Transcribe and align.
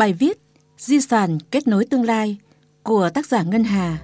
Bài 0.00 0.12
viết 0.12 0.38
Di 0.78 1.00
sản 1.00 1.38
kết 1.50 1.68
nối 1.68 1.84
tương 1.84 2.04
lai 2.04 2.36
của 2.82 3.10
tác 3.14 3.26
giả 3.26 3.42
Ngân 3.42 3.64
Hà 3.64 3.98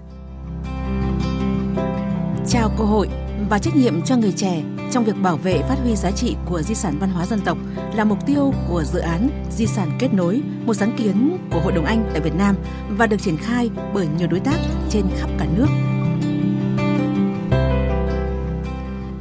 Trao 2.48 2.72
cơ 2.78 2.84
hội 2.84 3.08
và 3.50 3.58
trách 3.58 3.76
nhiệm 3.76 4.02
cho 4.02 4.16
người 4.16 4.32
trẻ 4.32 4.62
trong 4.92 5.04
việc 5.04 5.16
bảo 5.22 5.36
vệ 5.36 5.62
phát 5.68 5.76
huy 5.82 5.96
giá 5.96 6.10
trị 6.10 6.36
của 6.46 6.62
di 6.62 6.74
sản 6.74 6.98
văn 7.00 7.10
hóa 7.10 7.26
dân 7.26 7.40
tộc 7.40 7.58
là 7.94 8.04
mục 8.04 8.26
tiêu 8.26 8.52
của 8.68 8.84
dự 8.84 8.98
án 8.98 9.46
Di 9.50 9.66
sản 9.66 9.90
kết 9.98 10.08
nối, 10.14 10.42
một 10.64 10.74
sáng 10.74 10.96
kiến 10.98 11.38
của 11.50 11.60
Hội 11.60 11.72
đồng 11.72 11.84
Anh 11.84 12.10
tại 12.12 12.20
Việt 12.20 12.34
Nam 12.34 12.56
và 12.90 13.06
được 13.06 13.22
triển 13.22 13.36
khai 13.36 13.70
bởi 13.94 14.06
nhiều 14.18 14.28
đối 14.28 14.40
tác 14.40 14.58
trên 14.90 15.04
khắp 15.18 15.30
cả 15.38 15.46
nước. 15.56 15.68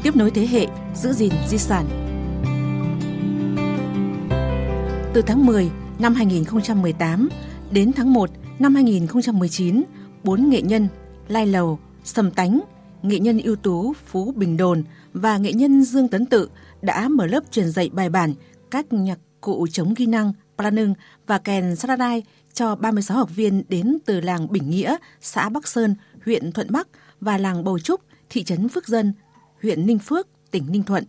Tiếp 0.03 0.15
nối 0.15 0.31
thế 0.31 0.47
hệ, 0.47 0.67
giữ 0.95 1.13
gìn 1.13 1.33
di 1.47 1.57
sản. 1.57 1.85
Từ 5.13 5.21
tháng 5.21 5.45
10 5.45 5.69
năm 5.99 6.13
2018 6.13 7.29
đến 7.71 7.91
tháng 7.95 8.13
1 8.13 8.29
năm 8.59 8.75
2019, 8.75 9.83
bốn 10.23 10.49
nghệ 10.49 10.61
nhân 10.61 10.87
Lai 11.27 11.47
Lầu, 11.47 11.79
Sầm 12.03 12.31
Tánh, 12.31 12.61
nghệ 13.03 13.19
nhân 13.19 13.41
ưu 13.41 13.55
tú 13.55 13.93
Phú 14.05 14.33
Bình 14.35 14.57
Đồn 14.57 14.83
và 15.13 15.37
nghệ 15.37 15.53
nhân 15.53 15.83
Dương 15.83 16.07
Tấn 16.07 16.25
Tự 16.25 16.49
đã 16.81 17.07
mở 17.07 17.25
lớp 17.25 17.43
truyền 17.51 17.69
dạy 17.69 17.89
bài 17.93 18.09
bản 18.09 18.33
các 18.71 18.93
nhạc 18.93 19.19
cụ 19.41 19.67
chống 19.71 19.93
ghi 19.97 20.05
năng, 20.05 20.33
planung 20.57 20.93
và 21.27 21.37
kèn 21.37 21.75
saradai 21.75 22.23
cho 22.53 22.75
36 22.75 23.17
học 23.17 23.29
viên 23.35 23.63
đến 23.69 23.97
từ 24.05 24.21
làng 24.21 24.47
Bình 24.51 24.69
Nghĩa, 24.69 24.95
xã 25.21 25.49
Bắc 25.49 25.67
Sơn, 25.67 25.95
huyện 26.25 26.51
Thuận 26.51 26.71
Bắc 26.71 26.87
và 27.21 27.37
làng 27.37 27.63
Bầu 27.63 27.79
Trúc, 27.79 28.01
thị 28.29 28.43
trấn 28.43 28.69
Phước 28.69 28.87
Dân, 28.87 29.13
huyện 29.61 29.85
Ninh 29.85 29.99
Phước, 29.99 30.27
tỉnh 30.51 30.65
Ninh 30.71 30.83
Thuận. 30.83 31.03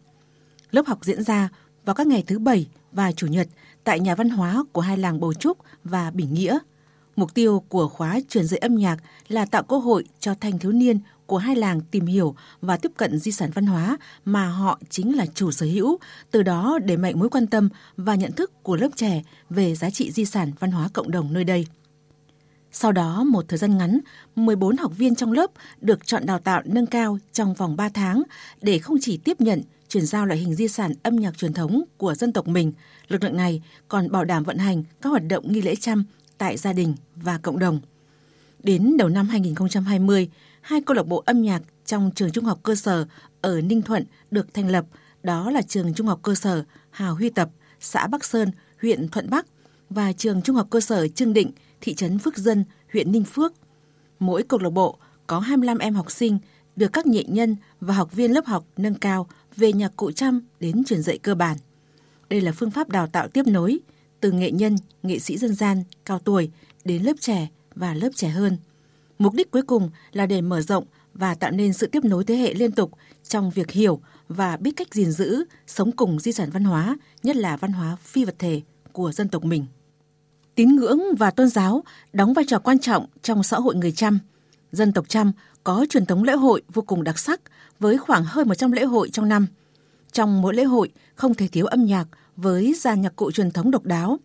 Lớp 0.71 0.87
học 0.87 0.99
diễn 1.03 1.23
ra 1.23 1.49
vào 1.85 1.95
các 1.95 2.07
ngày 2.07 2.25
thứ 2.27 2.39
Bảy 2.39 2.67
và 2.97 3.13
Chủ 3.13 3.27
nhật 3.27 3.49
tại 3.85 4.01
nhà 4.01 4.15
văn 4.15 4.31
hóa 4.31 4.65
của 4.73 4.81
hai 4.81 4.97
làng 4.97 5.21
Bầu 5.21 5.35
Trúc 5.35 5.59
và 5.85 6.11
Bình 6.11 6.35
Nghĩa. 6.35 6.59
Mục 7.17 7.35
tiêu 7.35 7.65
của 7.69 7.89
khóa 7.89 8.21
truyền 8.29 8.47
dạy 8.47 8.59
âm 8.59 8.75
nhạc 8.75 8.97
là 9.29 9.47
tạo 9.47 9.63
cơ 9.63 9.79
hội 9.79 10.05
cho 10.21 10.35
thanh 10.41 10.59
thiếu 10.59 10.73
niên 10.73 10.99
của 11.27 11.39
hai 11.39 11.57
làng 11.57 11.81
tìm 11.81 12.07
hiểu 12.07 12.35
và 12.61 12.77
tiếp 12.77 12.93
cận 12.97 13.19
di 13.19 13.33
sản 13.33 13.51
văn 13.55 13.67
hóa 13.67 13.99
mà 14.25 14.49
họ 14.49 14.81
chính 14.91 15.17
là 15.17 15.27
chủ 15.35 15.51
sở 15.51 15.67
hữu, 15.67 15.99
từ 16.31 16.43
đó 16.43 16.79
để 16.85 16.97
mạnh 16.97 17.19
mối 17.19 17.29
quan 17.29 17.47
tâm 17.47 17.69
và 17.97 18.15
nhận 18.15 18.33
thức 18.33 18.63
của 18.63 18.77
lớp 18.77 18.89
trẻ 18.97 19.23
về 19.51 19.75
giá 19.75 19.91
trị 19.91 20.11
di 20.11 20.25
sản 20.25 20.53
văn 20.61 20.71
hóa 20.71 20.89
cộng 20.93 21.11
đồng 21.11 21.33
nơi 21.33 21.45
đây. 21.45 21.67
Sau 22.73 22.93
đó, 22.93 23.25
một 23.25 23.45
thời 23.49 23.59
gian 23.59 23.79
ngắn, 23.79 24.01
14 24.37 24.77
học 24.77 24.93
viên 24.97 25.15
trong 25.15 25.33
lớp 25.33 25.51
được 25.81 26.07
chọn 26.07 26.27
đào 26.27 26.39
tạo 26.39 26.63
nâng 26.65 26.87
cao 26.87 27.19
trong 27.33 27.55
vòng 27.55 27.77
3 27.77 27.89
tháng 27.89 28.23
để 28.63 28.79
không 28.79 28.97
chỉ 29.01 29.17
tiếp 29.17 29.41
nhận, 29.41 29.63
chuyển 29.89 30.07
giao 30.07 30.27
loại 30.27 30.39
hình 30.39 30.55
di 30.55 30.69
sản 30.69 30.93
âm 31.03 31.17
nhạc 31.17 31.39
truyền 31.39 31.53
thống 31.53 31.83
của 31.97 32.15
dân 32.15 32.33
tộc 32.33 32.49
mình, 32.49 32.73
lực 33.09 33.25
lượng 33.25 33.37
này 33.37 33.63
còn 33.89 34.11
bảo 34.11 34.25
đảm 34.25 34.45
vận 34.45 34.59
hành 34.59 34.85
các 35.03 35.11
hoạt 35.11 35.23
động 35.29 35.53
nghi 35.53 35.61
lễ 35.61 35.75
chăm 35.77 36.05
tại 36.39 36.57
gia 36.57 36.73
đình 36.73 36.95
và 37.17 37.39
cộng 37.39 37.59
đồng. 37.59 37.81
Đến 38.63 38.97
đầu 38.97 39.09
năm 39.09 39.29
2020, 39.29 40.29
hai 40.61 40.81
câu 40.81 40.97
lạc 40.97 41.07
bộ 41.07 41.23
âm 41.27 41.43
nhạc 41.43 41.63
trong 41.87 42.11
trường 42.15 42.31
trung 42.31 42.45
học 42.45 42.61
cơ 42.63 42.75
sở 42.75 43.07
ở 43.41 43.61
Ninh 43.61 43.83
Thuận 43.83 44.05
được 44.31 44.55
thành 44.55 44.69
lập, 44.69 44.87
đó 45.23 45.51
là 45.51 45.63
trường 45.63 45.95
trung 45.95 46.07
học 46.07 46.21
cơ 46.23 46.35
sở 46.35 46.65
Hào 46.91 47.15
Huy 47.15 47.31
Tập, 47.31 47.51
xã 47.81 48.07
Bắc 48.07 48.25
Sơn, 48.25 48.51
huyện 48.83 49.09
Thuận 49.09 49.31
Bắc 49.31 49.47
và 49.91 50.13
trường 50.13 50.43
trung 50.43 50.57
học 50.57 50.67
cơ 50.71 50.81
sở 50.81 51.09
Trương 51.09 51.33
Định, 51.33 51.51
thị 51.81 51.95
trấn 51.95 52.19
Phước 52.19 52.37
Dân, 52.37 52.65
huyện 52.93 53.13
Ninh 53.13 53.25
Phước. 53.25 53.53
Mỗi 54.19 54.43
câu 54.43 54.61
lạc 54.61 54.71
bộ 54.71 54.99
có 55.27 55.39
25 55.39 55.79
em 55.79 55.95
học 55.95 56.11
sinh 56.11 56.39
được 56.77 56.93
các 56.93 57.07
nghệ 57.07 57.25
nhân 57.29 57.57
và 57.81 57.95
học 57.95 58.13
viên 58.13 58.33
lớp 58.33 58.47
học 58.47 58.65
nâng 58.77 58.95
cao 58.95 59.27
về 59.57 59.73
nhạc 59.73 59.93
cụ 59.97 60.13
trăm 60.13 60.41
đến 60.61 60.85
truyền 60.85 61.03
dạy 61.03 61.19
cơ 61.19 61.35
bản. 61.35 61.57
Đây 62.29 62.41
là 62.41 62.53
phương 62.53 62.71
pháp 62.71 62.89
đào 62.89 63.07
tạo 63.07 63.29
tiếp 63.29 63.47
nối 63.47 63.79
từ 64.21 64.33
nghệ 64.33 64.51
nhân, 64.51 64.77
nghệ 65.03 65.19
sĩ 65.19 65.39
dân 65.39 65.55
gian 65.55 65.83
cao 66.05 66.19
tuổi 66.19 66.51
đến 66.85 67.03
lớp 67.03 67.15
trẻ 67.21 67.49
và 67.75 67.95
lớp 67.95 68.11
trẻ 68.15 68.29
hơn. 68.29 68.57
Mục 69.19 69.35
đích 69.35 69.51
cuối 69.51 69.63
cùng 69.63 69.91
là 70.13 70.27
để 70.27 70.41
mở 70.41 70.63
rộng 70.63 70.85
và 71.15 71.35
tạo 71.35 71.51
nên 71.51 71.73
sự 71.73 71.87
tiếp 71.87 72.05
nối 72.05 72.25
thế 72.25 72.37
hệ 72.37 72.55
liên 72.55 72.73
tục 72.73 72.93
trong 73.29 73.51
việc 73.51 73.71
hiểu 73.71 74.01
và 74.29 74.57
biết 74.57 74.71
cách 74.77 74.95
gìn 74.95 75.13
giữ, 75.13 75.45
sống 75.67 75.93
cùng 75.93 76.21
di 76.21 76.33
sản 76.33 76.51
văn 76.51 76.65
hóa, 76.65 76.97
nhất 77.23 77.37
là 77.37 77.57
văn 77.57 77.73
hóa 77.73 77.97
phi 78.03 78.25
vật 78.25 78.35
thể 78.39 78.61
của 78.93 79.13
dân 79.13 79.29
tộc 79.29 79.45
mình. 79.45 79.67
Tín 80.55 80.77
ngưỡng 80.77 81.01
và 81.19 81.31
tôn 81.31 81.49
giáo 81.49 81.85
đóng 82.13 82.33
vai 82.33 82.45
trò 82.49 82.59
quan 82.59 82.79
trọng 82.79 83.07
trong 83.23 83.43
xã 83.43 83.57
hội 83.57 83.75
người 83.75 83.93
Chăm. 83.93 84.19
Dân 84.77 84.93
tộc 84.93 85.09
Chăm 85.09 85.33
có 85.65 85.87
truyền 85.91 86.07
thống 86.07 86.23
lễ 86.23 86.33
hội 86.33 86.63
vô 86.75 86.83
cùng 86.83 87.05
đặc 87.05 87.19
sắc 87.19 87.41
với 87.81 87.99
khoảng 87.99 88.25
hơn 88.25 88.49
100 88.49 88.73
lễ 88.73 88.85
hội 88.85 89.09
trong 89.13 89.29
năm. 89.29 89.47
Trong 90.13 90.43
mỗi 90.43 90.55
lễ 90.55 90.65
hội 90.65 90.91
không 91.15 91.35
thể 91.35 91.49
thiếu 91.49 91.67
âm 91.67 91.85
nhạc 91.85 92.09
với 92.37 92.75
dàn 92.79 93.03
nhạc 93.03 93.17
cụ 93.17 93.31
truyền 93.31 93.51
thống 93.51 93.71
độc 93.71 93.85
đáo. 93.85 94.19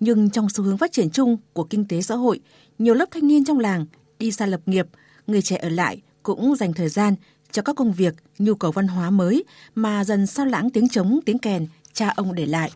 Nhưng 0.00 0.30
trong 0.30 0.48
xu 0.48 0.64
hướng 0.64 0.78
phát 0.78 0.92
triển 0.92 1.10
chung 1.10 1.36
của 1.52 1.64
kinh 1.64 1.88
tế 1.88 2.02
xã 2.02 2.14
hội, 2.14 2.40
nhiều 2.78 2.94
lớp 2.94 3.06
thanh 3.10 3.26
niên 3.26 3.44
trong 3.44 3.58
làng 3.58 3.86
đi 4.18 4.32
xa 4.32 4.46
lập 4.46 4.60
nghiệp, 4.66 4.86
người 5.26 5.42
trẻ 5.42 5.56
ở 5.56 5.68
lại 5.68 6.02
cũng 6.22 6.56
dành 6.56 6.72
thời 6.72 6.88
gian 6.88 7.14
cho 7.50 7.62
các 7.62 7.76
công 7.76 7.92
việc, 7.92 8.14
nhu 8.38 8.54
cầu 8.54 8.72
văn 8.72 8.88
hóa 8.88 9.10
mới 9.10 9.44
mà 9.74 10.04
dần 10.04 10.26
sao 10.26 10.46
lãng 10.46 10.70
tiếng 10.70 10.88
trống, 10.88 11.20
tiếng 11.24 11.38
kèn 11.38 11.66
cha 11.92 12.12
ông 12.16 12.34
để 12.34 12.46
lại. 12.46 12.70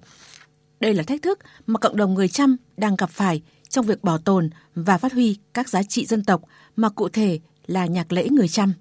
Đây 0.80 0.94
là 0.94 1.02
thách 1.02 1.22
thức 1.22 1.38
mà 1.66 1.78
cộng 1.78 1.96
đồng 1.96 2.14
người 2.14 2.28
Chăm 2.28 2.56
đang 2.76 2.96
gặp 2.96 3.10
phải 3.10 3.42
trong 3.70 3.86
việc 3.86 4.04
bảo 4.04 4.18
tồn 4.18 4.50
và 4.74 4.98
phát 4.98 5.12
huy 5.12 5.36
các 5.54 5.68
giá 5.68 5.82
trị 5.82 6.06
dân 6.06 6.24
tộc 6.24 6.42
mà 6.76 6.88
cụ 6.88 7.08
thể 7.08 7.38
là 7.66 7.86
nhạc 7.86 8.12
lễ 8.12 8.28
người 8.28 8.48
Chăm. 8.48 8.72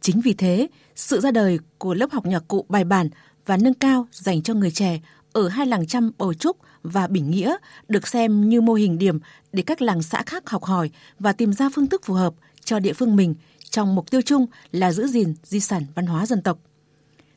Chính 0.00 0.20
vì 0.20 0.34
thế, 0.34 0.68
sự 0.96 1.20
ra 1.20 1.30
đời 1.30 1.58
của 1.78 1.94
lớp 1.94 2.10
học 2.10 2.26
nhạc 2.26 2.48
cụ 2.48 2.64
bài 2.68 2.84
bản 2.84 3.08
và 3.46 3.56
nâng 3.56 3.74
cao 3.74 4.06
dành 4.12 4.42
cho 4.42 4.54
người 4.54 4.70
trẻ 4.70 5.00
ở 5.32 5.48
hai 5.48 5.66
làng 5.66 5.86
Chăm 5.86 6.10
Bầu 6.18 6.34
Trúc 6.34 6.56
và 6.82 7.06
Bình 7.06 7.30
Nghĩa 7.30 7.56
được 7.88 8.08
xem 8.08 8.48
như 8.48 8.60
mô 8.60 8.74
hình 8.74 8.98
điểm 8.98 9.18
để 9.52 9.62
các 9.62 9.82
làng 9.82 10.02
xã 10.02 10.22
khác 10.26 10.50
học 10.50 10.64
hỏi 10.64 10.90
và 11.18 11.32
tìm 11.32 11.52
ra 11.52 11.68
phương 11.74 11.86
thức 11.86 12.04
phù 12.04 12.14
hợp 12.14 12.34
cho 12.64 12.78
địa 12.78 12.92
phương 12.92 13.16
mình 13.16 13.34
trong 13.70 13.94
mục 13.94 14.10
tiêu 14.10 14.20
chung 14.22 14.46
là 14.72 14.92
giữ 14.92 15.06
gìn 15.06 15.34
di 15.44 15.60
sản 15.60 15.86
văn 15.94 16.06
hóa 16.06 16.26
dân 16.26 16.42
tộc. 16.42 16.58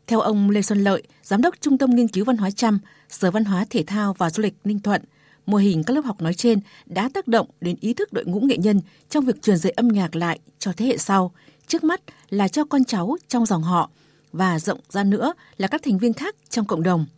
Theo 0.07 0.19
ông 0.19 0.49
Lê 0.49 0.61
Xuân 0.61 0.83
Lợi, 0.83 1.03
Giám 1.23 1.41
đốc 1.41 1.55
Trung 1.61 1.77
tâm 1.77 1.95
Nghiên 1.95 2.07
cứu 2.07 2.25
Văn 2.25 2.37
hóa 2.37 2.51
Chăm, 2.51 2.79
Sở 3.09 3.31
Văn 3.31 3.45
hóa 3.45 3.65
Thể 3.69 3.83
thao 3.87 4.13
và 4.13 4.29
Du 4.29 4.43
lịch 4.43 4.53
Ninh 4.63 4.79
Thuận, 4.79 5.01
mô 5.47 5.57
hình 5.57 5.83
các 5.83 5.93
lớp 5.93 6.05
học 6.05 6.21
nói 6.21 6.33
trên 6.33 6.59
đã 6.85 7.09
tác 7.13 7.27
động 7.27 7.47
đến 7.61 7.75
ý 7.81 7.93
thức 7.93 8.13
đội 8.13 8.25
ngũ 8.25 8.39
nghệ 8.39 8.57
nhân 8.57 8.81
trong 9.09 9.25
việc 9.25 9.41
truyền 9.41 9.57
dạy 9.57 9.73
âm 9.75 9.87
nhạc 9.87 10.15
lại 10.15 10.39
cho 10.59 10.71
thế 10.77 10.85
hệ 10.85 10.97
sau, 10.97 11.31
trước 11.67 11.83
mắt 11.83 12.01
là 12.29 12.47
cho 12.47 12.63
con 12.65 12.83
cháu 12.83 13.17
trong 13.27 13.45
dòng 13.45 13.63
họ 13.63 13.89
và 14.33 14.59
rộng 14.59 14.79
ra 14.89 15.03
nữa 15.03 15.33
là 15.57 15.67
các 15.67 15.81
thành 15.83 15.97
viên 15.97 16.13
khác 16.13 16.35
trong 16.49 16.65
cộng 16.65 16.83
đồng– 16.83 17.05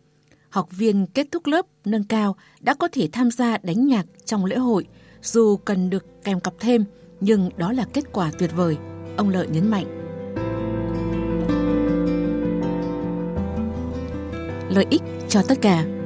học 0.50 0.68
viên 0.70 1.06
kết 1.06 1.26
thúc 1.32 1.46
lớp 1.46 1.66
nâng 1.84 2.04
cao 2.04 2.36
đã 2.60 2.74
có 2.74 2.88
thể 2.92 3.08
tham 3.12 3.30
gia 3.30 3.58
đánh 3.62 3.86
nhạc 3.86 4.06
trong 4.24 4.44
lễ 4.44 4.56
hội, 4.56 4.86
dù 5.22 5.56
cần 5.56 5.90
được 5.90 6.24
kèm 6.24 6.40
cặp 6.40 6.54
thêm, 6.60 6.84
nhưng 7.20 7.50
đó 7.56 7.72
là 7.72 7.84
kết 7.92 8.04
quả 8.12 8.30
tuyệt 8.38 8.50
vời, 8.56 8.76
ông 9.16 9.28
Lợi 9.28 9.46
nhấn 9.46 9.70
mạnh. 9.70 9.86
Lợi 14.70 14.86
ích 14.90 15.02
cho 15.28 15.42
tất 15.48 15.58
cả. 15.62 15.99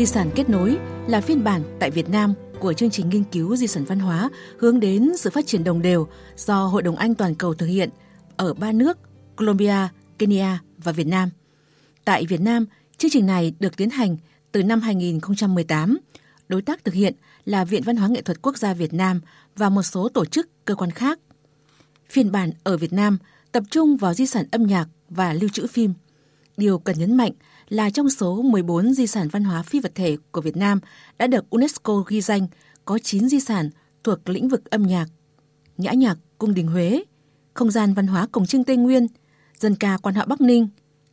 Di 0.00 0.06
sản 0.06 0.30
kết 0.34 0.50
nối 0.50 0.78
là 1.06 1.20
phiên 1.20 1.44
bản 1.44 1.62
tại 1.80 1.90
Việt 1.90 2.08
Nam 2.08 2.34
của 2.60 2.72
chương 2.72 2.90
trình 2.90 3.08
nghiên 3.08 3.24
cứu 3.24 3.56
di 3.56 3.66
sản 3.66 3.84
văn 3.84 3.98
hóa 3.98 4.30
hướng 4.58 4.80
đến 4.80 5.16
sự 5.16 5.30
phát 5.30 5.46
triển 5.46 5.64
đồng 5.64 5.82
đều 5.82 6.08
do 6.36 6.66
Hội 6.66 6.82
đồng 6.82 6.96
Anh 6.96 7.14
toàn 7.14 7.34
cầu 7.34 7.54
thực 7.54 7.66
hiện 7.66 7.90
ở 8.36 8.54
ba 8.54 8.72
nước 8.72 8.98
Colombia, 9.36 9.88
Kenya 10.18 10.58
và 10.78 10.92
Việt 10.92 11.06
Nam. 11.06 11.28
Tại 12.04 12.26
Việt 12.26 12.40
Nam, 12.40 12.66
chương 12.98 13.10
trình 13.10 13.26
này 13.26 13.54
được 13.60 13.76
tiến 13.76 13.90
hành 13.90 14.16
từ 14.52 14.62
năm 14.62 14.80
2018. 14.80 15.98
Đối 16.48 16.62
tác 16.62 16.84
thực 16.84 16.94
hiện 16.94 17.14
là 17.44 17.64
Viện 17.64 17.82
Văn 17.82 17.96
hóa 17.96 18.08
Nghệ 18.08 18.22
thuật 18.22 18.42
Quốc 18.42 18.56
gia 18.56 18.74
Việt 18.74 18.92
Nam 18.94 19.20
và 19.56 19.68
một 19.68 19.82
số 19.82 20.08
tổ 20.08 20.24
chức, 20.24 20.64
cơ 20.64 20.74
quan 20.74 20.90
khác. 20.90 21.18
Phiên 22.08 22.32
bản 22.32 22.50
ở 22.64 22.76
Việt 22.76 22.92
Nam 22.92 23.18
tập 23.52 23.62
trung 23.70 23.96
vào 23.96 24.14
di 24.14 24.26
sản 24.26 24.46
âm 24.50 24.66
nhạc 24.66 24.86
và 25.08 25.32
lưu 25.32 25.50
trữ 25.52 25.66
phim. 25.66 25.92
Điều 26.56 26.78
cần 26.78 26.98
nhấn 26.98 27.16
mạnh 27.16 27.32
là 27.70 27.90
trong 27.90 28.10
số 28.10 28.42
14 28.42 28.94
di 28.94 29.06
sản 29.06 29.28
văn 29.28 29.44
hóa 29.44 29.62
phi 29.62 29.80
vật 29.80 29.92
thể 29.94 30.16
của 30.32 30.40
Việt 30.40 30.56
Nam 30.56 30.80
đã 31.18 31.26
được 31.26 31.50
UNESCO 31.50 32.04
ghi 32.06 32.20
danh 32.20 32.46
có 32.84 32.98
9 32.98 33.28
di 33.28 33.40
sản 33.40 33.70
thuộc 34.04 34.28
lĩnh 34.28 34.48
vực 34.48 34.70
âm 34.70 34.82
nhạc. 34.82 35.06
Nhã 35.78 35.92
nhạc 35.92 36.18
Cung 36.38 36.54
đình 36.54 36.66
Huế, 36.66 37.02
không 37.54 37.70
gian 37.70 37.94
văn 37.94 38.06
hóa 38.06 38.26
Cổng 38.32 38.46
trưng 38.46 38.64
Tây 38.64 38.76
Nguyên– 38.76 39.06
dân 39.60 39.74
ca 39.74 39.96
quan 39.96 40.14
họ 40.14 40.26
Bắc 40.26 40.40
Ninh, 40.40 40.68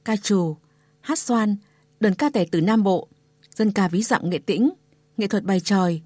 ca 0.06 0.16
trù, 0.16 0.58
hát 1.02 1.20
xoan, 1.20 1.56
đơn 2.00 2.16
ca 2.16 2.30
tài 2.30 2.46
tử 2.46 2.62
Nam 2.62 2.84
Bộ, 2.84 3.08
dân 3.56 3.72
ca 3.72 3.88
ví 3.88 4.04
dặm 4.04 4.30
nghệ 4.30 4.38
tĩnh, 4.38 4.70
nghệ 5.18 5.28
thuật 5.28 5.44
bài 5.44 5.60
tròi, 5.60 6.02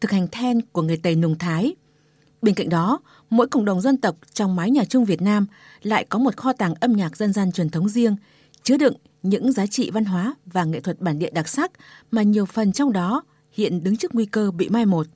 thực 0.00 0.10
hành 0.10 0.26
then 0.32 0.60
của 0.62 0.82
người 0.82 0.96
Tây 0.96 1.16
Nùng 1.16 1.38
Thái. 1.38 1.74
Bên 2.42 2.54
cạnh 2.54 2.68
đó, 2.68 3.00
mỗi 3.30 3.48
cộng 3.48 3.64
đồng 3.64 3.80
dân 3.80 3.96
tộc 3.96 4.16
trong 4.32 4.56
mái 4.56 4.70
nhà 4.70 4.84
chung 4.84 5.04
Việt 5.04 5.22
Nam 5.22 5.46
lại 5.82 6.06
có 6.08 6.18
một 6.18 6.36
kho 6.36 6.52
tàng 6.52 6.74
âm 6.80 6.92
nhạc 6.92 7.16
dân 7.16 7.32
gian 7.32 7.52
truyền 7.52 7.70
thống 7.70 7.88
riêng, 7.88 8.16
chứa 8.62 8.76
đựng 8.76 8.94
những 9.22 9.52
giá 9.52 9.66
trị 9.66 9.90
văn 9.90 10.04
hóa 10.04 10.34
và 10.46 10.64
nghệ 10.64 10.80
thuật 10.80 11.00
bản 11.00 11.18
địa 11.18 11.30
đặc 11.30 11.48
sắc 11.48 11.72
mà 12.10 12.22
nhiều 12.22 12.46
phần 12.46 12.72
trong 12.72 12.92
đó 12.92 13.22
hiện 13.52 13.84
đứng 13.84 13.96
trước 13.96 14.14
nguy 14.14 14.26
cơ 14.26 14.50
bị 14.50 14.68
mai 14.68 14.86
một. 14.86 15.06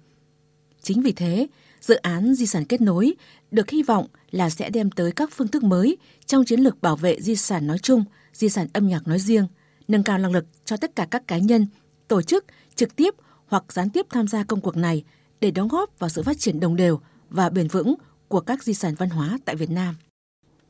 Chính 0.82 1.02
vì 1.02 1.12
thế, 1.12 1.46
Dự 1.87 1.94
án 1.94 2.34
di 2.34 2.46
sản 2.46 2.64
kết 2.64 2.81
nối 2.81 3.14
được 3.50 3.70
hy 3.70 3.82
vọng 3.82 4.06
là 4.31 4.50
sẽ 4.50 4.70
đem 4.70 4.90
tới 4.90 5.12
các 5.12 5.31
phương 5.32 5.48
thức 5.48 5.62
mới 5.62 5.96
trong 6.26 6.44
chiến 6.44 6.60
lược 6.60 6.82
bảo 6.82 6.96
vệ 6.96 7.20
di 7.20 7.37
sản 7.37 7.66
nói 7.66 7.78
chung, 7.78 8.04
di 8.32 8.48
sản 8.48 8.66
âm 8.72 8.88
nhạc 8.88 9.08
nói 9.08 9.19
riêng, 9.19 9.46
nâng 9.88 10.02
cao 10.02 10.19
năng 10.19 10.32
lực 10.32 10.44
cho 10.64 10.76
tất 10.76 10.96
cả 10.96 11.06
các 11.10 11.28
cá 11.28 11.38
nhân, 11.38 11.66
tổ 12.08 12.22
chức 12.22 12.44
trực 12.75 12.96
tiếp 12.96 13.14
hoặc 13.46 13.72
gián 13.72 13.90
tiếp 13.90 14.06
tham 14.10 14.28
gia 14.28 14.44
công 14.44 14.60
cuộc 14.60 14.76
này 14.76 15.04
để 15.40 15.50
đóng 15.50 15.69
góp 15.69 15.98
vào 15.98 16.10
sự 16.10 16.22
phát 16.22 16.38
triển 16.38 16.60
đồng 16.60 16.76
đều 16.76 17.00
và 17.31 17.50
bền 17.50 17.69
vững 17.69 17.94
của 18.28 18.40
các 18.40 18.62
di 18.62 18.75
sản 18.75 18.94
văn 18.94 19.10
hóa 19.10 19.38
tại 19.44 19.56
Việt 19.56 19.70
Nam. 19.70 19.94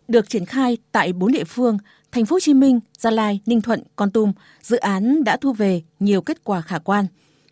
Được 0.08 0.28
triển 0.28 0.44
khai 0.44 0.78
tại 0.92 1.12
bốn 1.12 1.32
địa 1.32 1.44
phương, 1.44 1.78
Thành 2.12 2.26
phố 2.26 2.34
Hồ 2.34 2.40
Chí 2.40 2.54
Minh, 2.54 2.80
Gia 2.98 3.10
Lai, 3.10 3.40
Ninh 3.46 3.60
Thuận, 3.60 3.82
Con 3.96 4.10
Tum, 4.10 4.32
dự 4.62 4.76
án 4.76 5.24
đã 5.24 5.36
thu 5.36 5.52
về 5.52 5.82
nhiều 6.00 6.20
kết 6.20 6.44
quả 6.44 6.60
khả 6.60 6.78
quan. 6.78 7.06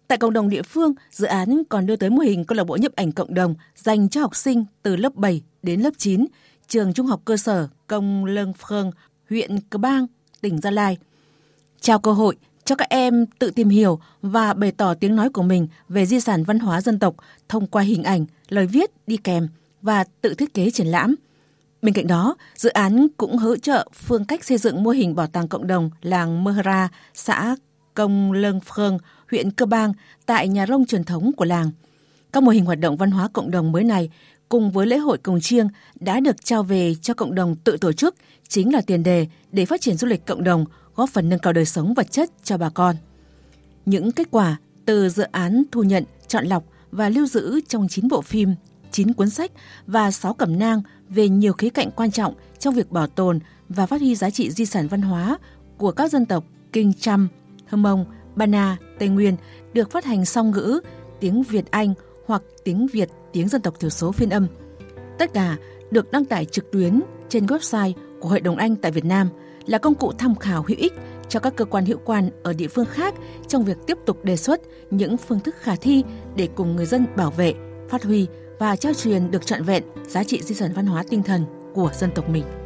Tại 0.08 0.18
cộng 0.18 0.32
đồng 0.32 0.48
địa 0.48 0.62
phương, 0.62 0.94
dự 1.10 1.26
án 1.26 1.62
còn 1.68 1.86
đưa 1.86 1.96
tới 1.96 2.10
mô 2.10 2.18
hình 2.18 2.44
câu 2.44 2.56
lạc 2.56 2.64
bộ 2.64 2.76
nhấp 2.76 2.92
ảnh 2.94 3.12
cộng 3.12 3.34
đồng 3.34 3.54
dành 3.76 4.08
cho 4.08 4.20
học 4.20 4.36
sinh 4.36 4.64
từ 4.82 4.96
lớp 4.96 5.14
7 5.14 5.42
đến 5.62 5.80
lớp 5.80 5.90
9, 5.98 6.26
trường 6.68 6.92
trung 6.92 7.06
học 7.06 7.22
cơ 7.24 7.36
sở 7.36 7.68
Công 7.86 8.24
Lương 8.24 8.52
Phường, 8.52 8.90
huyện 9.30 9.60
Cờ 9.70 9.78
Bang, 9.78 10.06
tỉnh 10.40 10.60
Gia 10.60 10.70
Lai. 10.70 10.98
Trao 11.80 11.98
cơ 11.98 12.12
hội 12.12 12.36
cho 12.64 12.74
các 12.74 12.88
em 12.88 13.26
tự 13.38 13.50
tìm 13.50 13.68
hiểu 13.68 13.98
và 14.22 14.54
bày 14.54 14.72
tỏ 14.72 14.94
tiếng 14.94 15.16
nói 15.16 15.30
của 15.30 15.42
mình 15.42 15.68
về 15.88 16.06
di 16.06 16.20
sản 16.20 16.44
văn 16.44 16.58
hóa 16.58 16.80
dân 16.80 16.98
tộc 16.98 17.14
thông 17.48 17.66
qua 17.66 17.82
hình 17.82 18.02
ảnh, 18.02 18.26
lời 18.48 18.66
viết 18.66 18.90
đi 19.06 19.16
kèm 19.16 19.48
và 19.82 20.04
tự 20.20 20.34
thiết 20.34 20.54
kế 20.54 20.70
triển 20.70 20.86
lãm. 20.86 21.14
Bên 21.84 21.94
cạnh 21.94 22.06
đó, 22.06 22.36
dự 22.54 22.68
án 22.68 23.06
cũng 23.16 23.36
hỗ 23.36 23.56
trợ 23.56 23.88
phương 23.92 24.24
cách 24.24 24.44
xây 24.44 24.58
dựng 24.58 24.82
mô 24.82 24.90
hình 24.90 25.14
bảo 25.14 25.26
tàng 25.26 25.48
cộng 25.48 25.66
đồng 25.66 25.90
làng 26.02 26.44
Mơ 26.44 26.54
xã 27.14 27.56
Công 27.94 28.32
Lương 28.32 28.60
Phường, 28.60 28.98
huyện 29.30 29.50
Cơ 29.50 29.66
Bang 29.66 29.92
tại 30.26 30.48
nhà 30.48 30.66
rông 30.66 30.86
truyền 30.86 31.04
thống 31.04 31.32
của 31.36 31.44
làng. 31.44 31.70
Các 32.32 32.42
mô 32.42 32.50
hình 32.50 32.64
hoạt 32.64 32.78
động 32.80 32.96
văn 32.96 33.10
hóa 33.10 33.28
cộng 33.32 33.50
đồng 33.50 33.72
mới 33.72 33.84
này 33.84 34.10
cùng 34.48 34.70
với 34.70 34.86
lễ 34.86 34.96
hội 34.96 35.18
cồng 35.18 35.40
chiêng 35.40 35.68
đã 36.00 36.20
được 36.20 36.44
trao 36.44 36.62
về 36.62 36.94
cho 36.94 37.14
cộng 37.14 37.34
đồng 37.34 37.56
tự 37.56 37.76
tổ 37.76 37.92
chức 37.92 38.14
chính 38.48 38.72
là 38.72 38.80
tiền 38.80 39.02
đề 39.02 39.26
để 39.52 39.66
phát 39.66 39.80
triển 39.80 39.96
du 39.96 40.06
lịch 40.06 40.26
cộng 40.26 40.44
đồng, 40.44 40.64
góp 40.94 41.10
phần 41.10 41.28
nâng 41.28 41.38
cao 41.38 41.52
đời 41.52 41.64
sống 41.64 41.94
vật 41.94 42.12
chất 42.12 42.30
cho 42.44 42.56
bà 42.56 42.70
con. 42.70 42.96
Những 43.86 44.12
kết 44.12 44.28
quả 44.30 44.56
từ 44.84 45.08
dự 45.08 45.22
án 45.22 45.62
thu 45.72 45.82
nhận, 45.82 46.04
chọn 46.28 46.46
lọc 46.46 46.64
và 46.90 47.08
lưu 47.08 47.26
giữ 47.26 47.60
trong 47.68 47.88
9 47.88 48.08
bộ 48.08 48.22
phim, 48.22 48.54
9 48.94 49.12
cuốn 49.12 49.30
sách 49.30 49.50
và 49.86 50.10
6 50.10 50.34
cẩm 50.34 50.58
nang 50.58 50.82
về 51.08 51.28
nhiều 51.28 51.52
khía 51.52 51.70
cạnh 51.70 51.90
quan 51.90 52.10
trọng 52.10 52.34
trong 52.58 52.74
việc 52.74 52.90
bảo 52.90 53.06
tồn 53.06 53.38
và 53.68 53.86
phát 53.86 54.00
huy 54.00 54.14
giá 54.14 54.30
trị 54.30 54.50
di 54.50 54.66
sản 54.66 54.88
văn 54.88 55.02
hóa 55.02 55.38
của 55.78 55.90
các 55.90 56.10
dân 56.10 56.26
tộc 56.26 56.44
Kinh 56.72 56.92
Chăm, 57.00 57.28
Hơ 57.66 57.76
Mông, 57.76 58.04
Ba 58.36 58.46
Na, 58.46 58.76
Tây 58.98 59.08
Nguyên 59.08 59.36
được 59.72 59.90
phát 59.90 60.04
hành 60.04 60.24
song 60.24 60.50
ngữ 60.50 60.80
tiếng 61.20 61.42
Việt 61.42 61.70
Anh 61.70 61.94
hoặc 62.26 62.42
tiếng 62.64 62.86
Việt 62.86 63.08
tiếng 63.32 63.48
dân 63.48 63.62
tộc 63.62 63.80
thiểu 63.80 63.90
số 63.90 64.12
phiên 64.12 64.30
âm. 64.30 64.46
Tất 65.18 65.32
cả 65.34 65.56
được 65.90 66.10
đăng 66.12 66.24
tải 66.24 66.44
trực 66.44 66.72
tuyến 66.72 67.00
trên 67.28 67.46
website 67.46 67.92
của 68.20 68.28
Hội 68.28 68.40
đồng 68.40 68.56
Anh 68.56 68.76
tại 68.76 68.92
Việt 68.92 69.04
Nam 69.04 69.28
là 69.66 69.78
công 69.78 69.94
cụ 69.94 70.12
tham 70.18 70.34
khảo 70.34 70.64
hữu 70.68 70.76
ích 70.78 70.92
cho 71.28 71.40
các 71.40 71.56
cơ 71.56 71.64
quan 71.64 71.86
hữu 71.86 71.98
quan 72.04 72.30
ở 72.42 72.52
địa 72.52 72.68
phương 72.68 72.86
khác 72.86 73.14
trong 73.48 73.64
việc 73.64 73.76
tiếp 73.86 73.98
tục 74.06 74.24
đề 74.24 74.36
xuất 74.36 74.60
những 74.90 75.16
phương 75.16 75.40
thức 75.40 75.54
khả 75.60 75.76
thi 75.76 76.04
để 76.36 76.48
cùng 76.54 76.76
người 76.76 76.86
dân 76.86 77.06
bảo 77.16 77.30
vệ, 77.30 77.54
phát 77.88 78.02
huy 78.02 78.26
và 78.64 78.76
trao 78.76 78.94
truyền 78.94 79.30
được 79.30 79.46
trọn 79.46 79.62
vẹn 79.62 79.82
giá 80.06 80.24
trị 80.24 80.42
di 80.42 80.54
sản 80.54 80.72
văn 80.74 80.86
hóa 80.86 81.04
tinh 81.10 81.22
thần 81.22 81.44
của 81.74 81.90
dân 81.94 82.10
tộc 82.14 82.28
mình. 82.28 82.63